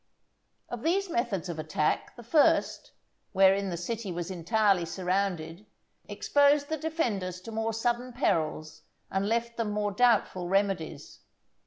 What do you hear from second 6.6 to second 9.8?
the defenders to more sudden perils and left them